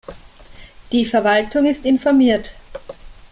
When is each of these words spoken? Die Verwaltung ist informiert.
Die 0.91 1.05
Verwaltung 1.05 1.67
ist 1.67 1.85
informiert. 1.85 2.55